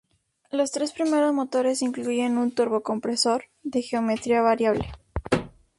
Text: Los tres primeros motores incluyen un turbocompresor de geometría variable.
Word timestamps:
Los 0.49 0.71
tres 0.71 0.93
primeros 0.93 1.31
motores 1.31 1.83
incluyen 1.83 2.39
un 2.39 2.49
turbocompresor 2.49 3.43
de 3.61 3.83
geometría 3.83 4.41
variable. 4.41 4.89